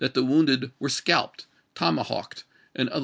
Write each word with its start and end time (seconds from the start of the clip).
the 0.09 0.23
wounded 0.25 0.71
were 0.79 0.89
scalped, 0.89 1.45
tomahawked, 1.75 2.43
and 2.75 2.89
other 2.89 2.95
v<,i. 2.95 2.99